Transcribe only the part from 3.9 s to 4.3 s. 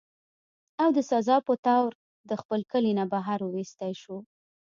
شو